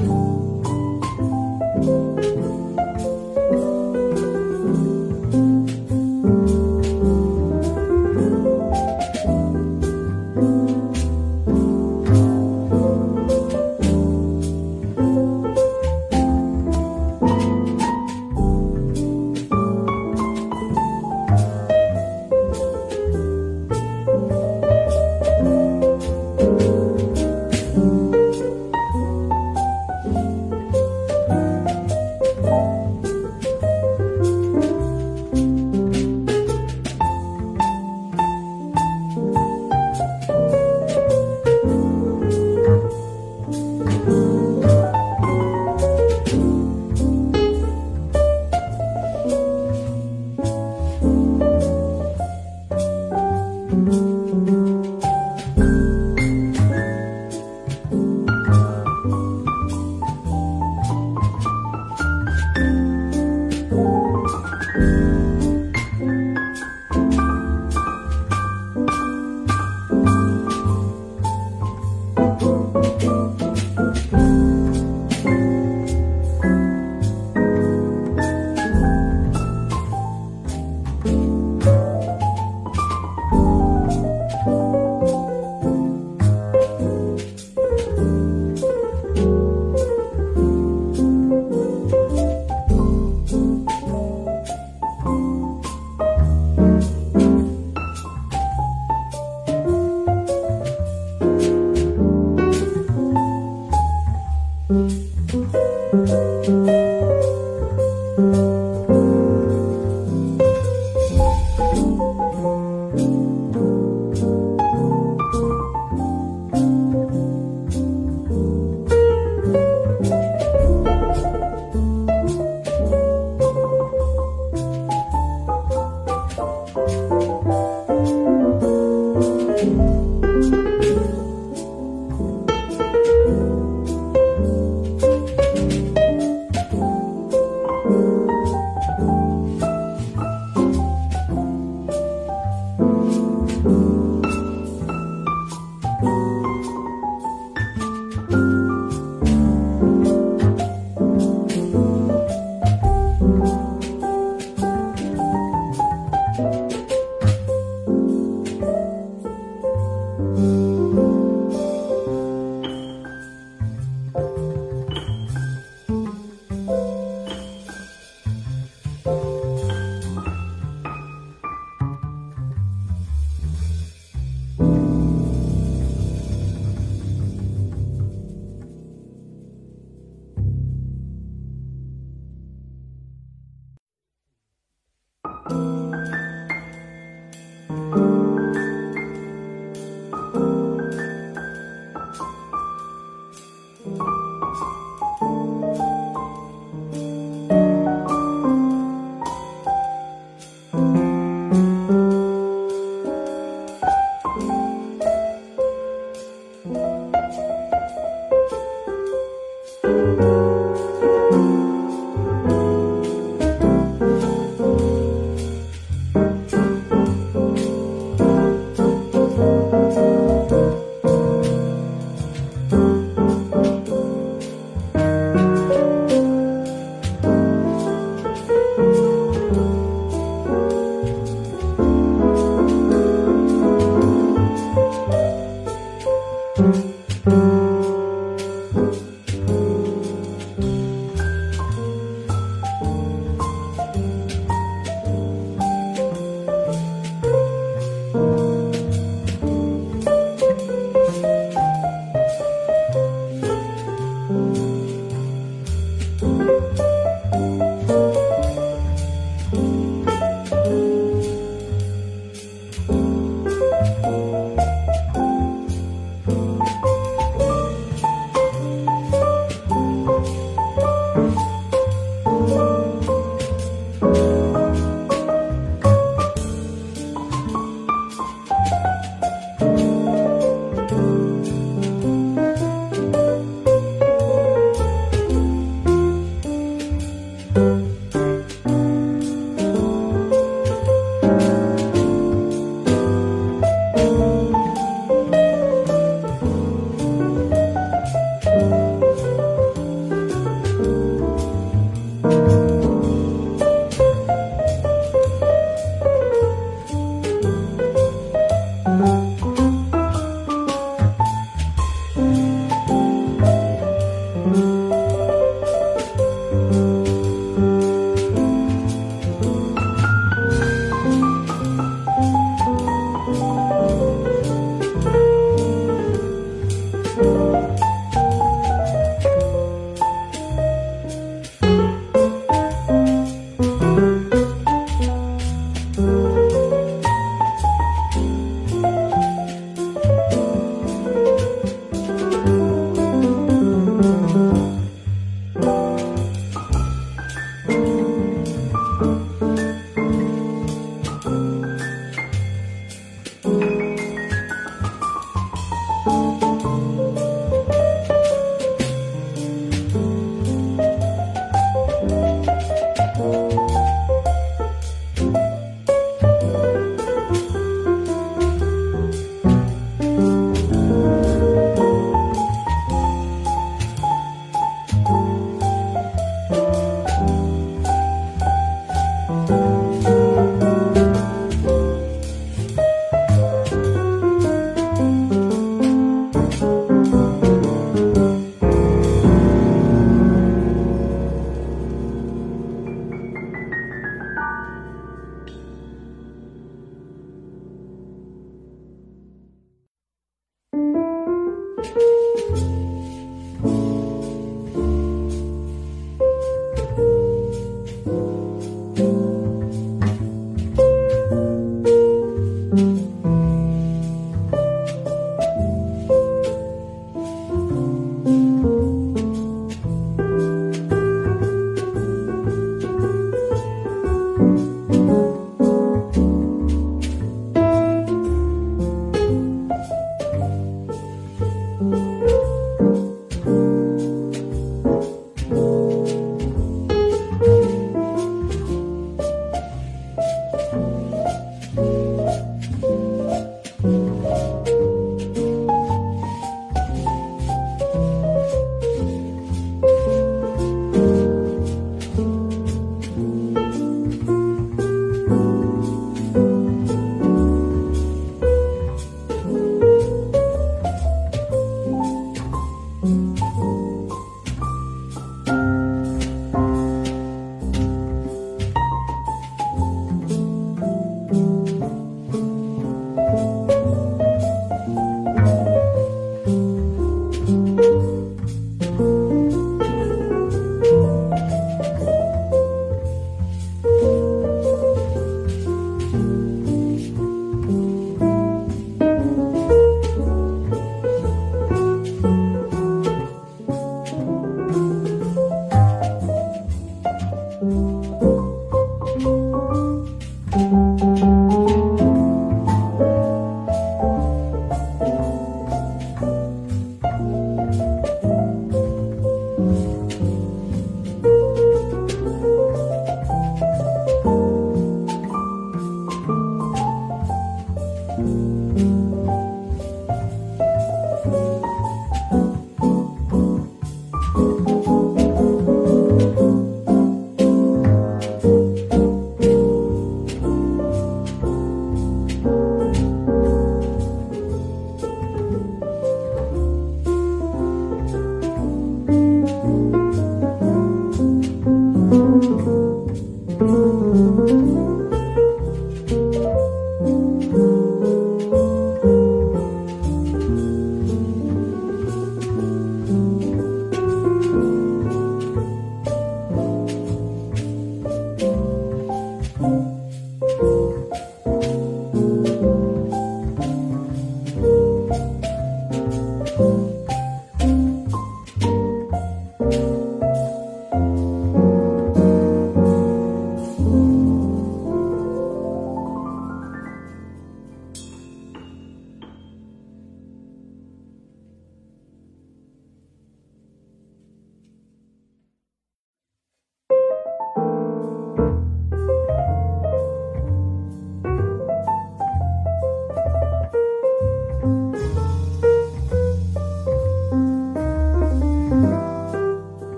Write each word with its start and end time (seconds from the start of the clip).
you 0.00 0.29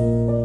Bye. 0.00 0.39